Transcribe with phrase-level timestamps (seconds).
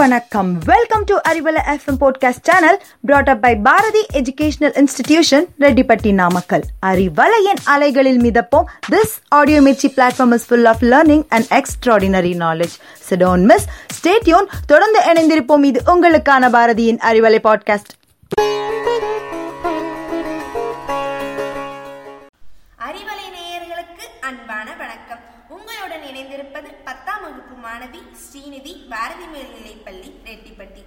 [0.00, 0.58] வணக்கம்.
[0.58, 7.60] Welcome to Arivalai FM podcast channel brought up by Bharathi educational institution Rettipatti Namakkal அறிவலையின்
[7.64, 12.76] அலைகளில் மிதப்போம் this audio Mirchi platform is full of learning and extraordinary knowledge
[13.10, 13.66] சிடோன் miss
[13.98, 15.64] stay tuned தொடர்ந்து இணைந்திருப்போம்.
[15.64, 17.92] இது உங்களுக்கான பாரதியின் Arivalai podcast
[22.88, 25.29] Arivalai நேயர்களுக்கு அன்பான வணக்கம்.
[25.80, 30.84] உங்களுடன் இணைந்திருப்பது பத்தாம் வகுப்பு மாணவி ஸ்ரீநிதி பாரதி மேல்நிலைப்பள்ளி ரெட்டிப்பட்டி.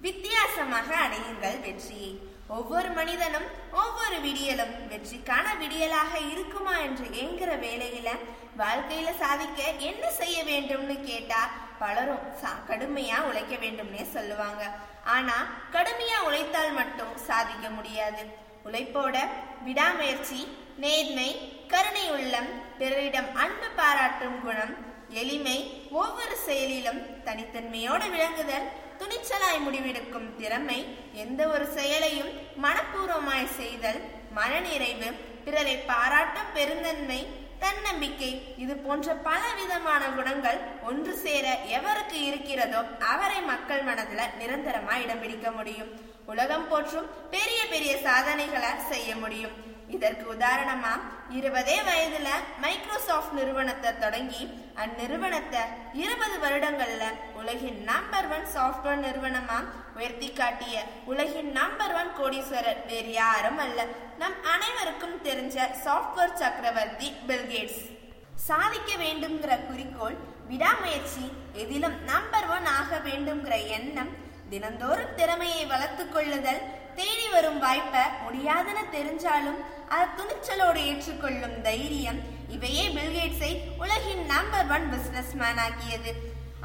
[0.00, 2.18] வித்தியாசமாக அடையுங்கள் வெற்றியை.
[2.48, 8.08] ஒவ்வொரு மனிதனும் ஒவ்வொரு விடியலும் வெற்றிக்கான விடியலாக இருக்குமா என்று ஏங்குற வேலையில
[8.58, 14.72] வாழ்க்கையில சாதிக்க என்ன செய்ய வேண்டும்னு கேட்டா பலரும் சா- கடுமையா உழைக்க வேண்டும்னே சொல்லுவாங்க.
[15.04, 18.24] ஆனா கடுமையா உழைத்தால் மட்டும் சாதிக்க முடியாது.
[18.64, 19.18] உழைப்போட
[19.64, 21.28] விடாமுயற்சி நேர்மை
[21.72, 24.74] கருணை உள்ளம் பிறரிடம் அன்பு பாராட்டும் குணம்
[25.22, 25.58] எளிமை
[26.02, 28.68] ஒவ்வொரு செயலிலும் தனித்தன்மையோடு விளங்குதல்
[29.00, 30.78] துணிச்சலாய் முடிவெடுக்கும் திறமை
[31.24, 32.32] எந்த ஒரு செயலையும்
[32.64, 34.00] மனப்பூர்வமாய் செய்தல்
[34.38, 35.08] மனநிறைவு
[35.44, 37.20] பிறரை பாராட்டும் பெருந்தன்மை
[37.62, 41.46] தன்னம்பிக்கை இது போன்ற பல விதமான குணங்கள் ஒன்று சேர
[41.78, 42.80] எவருக்கு இருக்கிறதோ
[43.12, 45.90] அவரை மக்கள் மனதுல நிரந்தரமா இடம் பிடிக்க முடியும்.
[46.26, 49.56] உலகம் போற்றும் பெரிய பெரிய சாதனைகளை செய்ய முடியும்.
[49.90, 50.92] இதற்கு உதாரணமா
[51.30, 52.28] இருபதே வயதுல
[52.60, 54.42] மைக்ரோசாஃப்ட் நிறுவனத்தை தொடங்கி
[54.82, 55.62] அந்நிறுவனத்தை
[55.94, 59.58] இருபது வருடங்கள்ல உலகின் நம்பர் ஒன் சாஃப்ட்வேர் நிறுவனமா
[59.96, 63.80] உயர்த்தி காட்டிய உலகின் நம்பர் ஒன் கோடீஸ்வரர் வேறு யாரும் அல்ல.
[64.18, 67.82] நம் அனைவருக்கும் தெரிஞ்ச சாஃப்ட்வேர் சக்கரவர்த்தி பில்கேட்ஸ்
[68.46, 70.18] சாதிக்க வேண்டும்ங்கிற குறிக்கோள்
[70.48, 71.24] விடாமுயற்சி
[71.54, 74.12] எதிலும் நம்பர் ஒன் ஆக வேண்டும்ங்கிற எண்ணம்
[74.50, 76.62] தினந்தோறும் திறமையை வளர்த்து கொள்ளுதல்
[77.34, 79.60] வரும் வாய்ப்பை முடியாதுன்னு தெரிஞ்சாலும்
[79.94, 82.20] அதை துணிச்சலோடு ஏற்றுக்கொள்ளும் தைரியம்
[82.56, 86.12] இவையே பில்கேட்ஸை உலகின் நம்பர் ஒன் பிசினஸ் மேன் ஆக்கியது.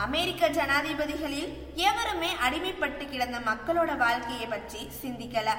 [0.05, 1.51] அமெரிக்க ஜனாதிபதிகளில்
[1.89, 5.49] எவருமே அடிமைப்பட்டு கிடந்த மக்களோட வாழ்க்கையை பற்றி சிந்திக்கல.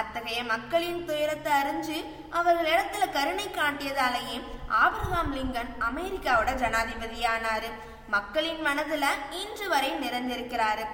[0.00, 1.98] அத்தகைய மக்களின் துயரத்தை அறிஞ்சு
[2.38, 4.38] அவர்களிடத்துல கருணை காட்டியதாலேயே
[4.82, 7.70] ஆபிரகாம் லிங்கன் அமெரிக்காவோட ஜனாதிபதியானாரு.
[8.08, 9.04] மக்களின் மனதுல
[9.42, 10.84] இன்று வரை நிறைந்திருக்கிறாரு.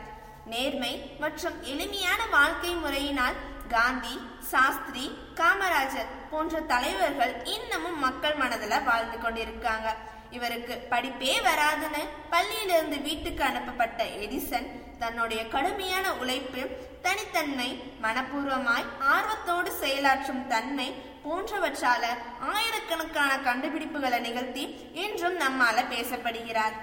[0.52, 0.92] நேர்மை
[1.22, 3.36] மற்றும் எளிமையான வாழ்க்கை முறையினால்
[3.74, 4.14] காந்தி
[4.52, 5.04] சாஸ்திரி
[5.40, 9.88] காமராஜர் போன்ற தலைவர்கள் இன்னமும் மக்கள் மனதில் வாழ்ந்து கொண்டிருக்காங்க.
[10.36, 12.02] இவருக்கு படிப்பே வராதுன்னு
[12.32, 14.68] பள்ளியிலிருந்து வீட்டுக்கு அனுப்பப்பட்ட எடிசன்
[14.98, 16.62] தன்னுடைய கடுமையான உழைப்பு
[17.02, 17.68] தனித்தன்மை
[18.02, 20.88] மனப்பூர்வமாய் ஆர்வத்தோடு செயலாற்றும் தன்மை
[21.24, 22.04] போன்றவற்றால
[22.52, 24.64] ஆயிரக்கணக்கான கண்டுபிடிப்புகளை நிகழ்த்தி
[25.04, 26.76] இன்றும் நம்மால பேசப்படுகிறார்.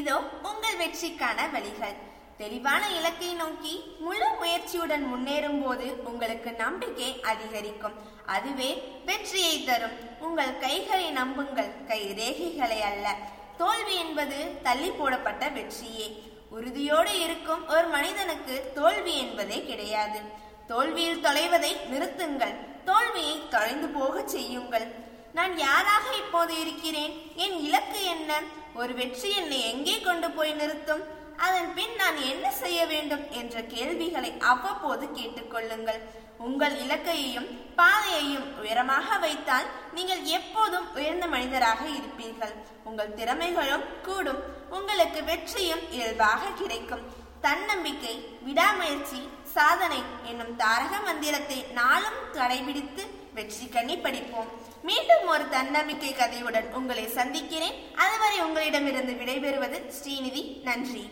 [0.00, 0.16] இதோ
[0.50, 1.96] உங்கள் வெற்றிக்கான வழிகள்.
[2.38, 7.92] தெளிவான இலக்கை நோக்கி முழு முயற்சியுடன் முன்னேறும் போது உங்களுக்கு நம்பிக்கை அதிகரிக்கும்.
[8.26, 10.20] அதுவே வெற்றியை தரும்.
[10.20, 11.84] உங்கள் கைகளை நம்புங்கள்.
[11.88, 13.16] கை ரேகைகளை அல்ல.
[13.56, 16.22] தோல்வி என்பது தள்ளி போடப்பட்ட வெற்றியே.
[16.50, 20.20] உறுதியோடு இருக்கும் ஒரு மனிதனுக்கு தோல்வி என்பதே கிடையாது.
[20.66, 22.82] தோல்வியில் தொலைவதை நிறுத்துங்கள்.
[22.84, 24.86] தோல்வியை தொலைந்து போகச் செய்யுங்கள்.
[25.32, 27.32] நான் யாராக இப்போது இருக்கிறேன்?
[27.34, 28.40] என் இலக்கு என்ன?
[28.80, 31.02] ஒரு வெற்றி என்னை எங்கே கொண்டு போய் நிறுத்தும்?
[31.46, 36.00] அதன் பின் நான் என்ன செய்ய வேண்டும் என்ற கேள்விகளை அவ்வப்போது கேட்டுக்கொள்ளுங்கள்.
[36.46, 37.48] உங்கள் இலக்கையையும்
[37.78, 42.54] பாதையையும் உயரமாக வைத்தால் நீங்கள் எப்போதும் உயர்ந்த மனிதராக இருப்பீர்கள்.
[42.84, 44.42] உங்கள் திறமைகளும் கூடும்.
[44.70, 47.04] உங்களுக்கு வெற்றியும் இயல்பாக கிடைக்கும்.
[47.46, 48.12] தன்னம்பிக்கை
[48.46, 49.20] விடாமுயற்சி
[49.54, 53.02] சாதனை என்னும் தாரக மந்திரத்தை நாளும் கடைபிடித்து
[53.34, 54.50] வெற்றி கண்ணி படிப்போம்.
[54.82, 57.76] மீண்டும் ஒரு தன்னம்பிக்கை கதையுடன் உங்களை சந்திக்கிறேன்.
[57.96, 60.44] அதுவரை உங்களிடமிருந்து விடைபெறுவது ஸ்ரீநிதி.
[60.62, 61.04] நன்றி.